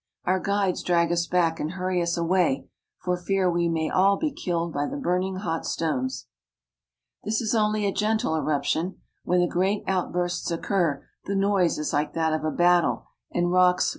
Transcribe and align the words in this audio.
Our 0.25 0.39
guides 0.39 0.81
drag 0.81 1.11
us 1.11 1.27
back 1.27 1.59
and 1.59 1.73
hurry 1.73 2.01
us 2.01 2.17
away, 2.17 2.67
for 2.97 3.15
fear 3.15 3.51
we 3.51 3.69
may 3.69 3.87
all 3.87 4.17
be 4.17 4.31
killed 4.31 4.73
by 4.73 4.87
the 4.87 4.97
burning 4.97 5.35
hot 5.35 5.63
stones. 5.63 6.25
This 7.23 7.39
is 7.39 7.53
only 7.53 7.85
a 7.85 7.91
gentle 7.93 8.35
eruption. 8.35 8.97
When 9.25 9.41
the 9.41 9.47
great 9.47 9.83
out 9.85 10.11
bursts 10.11 10.49
occur 10.49 11.05
the 11.25 11.35
noise 11.35 11.77
is 11.77 11.93
like 11.93 12.13
that 12.13 12.33
of 12.33 12.43
a 12.43 12.49
battle, 12.49 13.09
and 13.31 13.51
rocks 13.51 13.59
426 13.59 13.59
ITALY. 13.59 13.89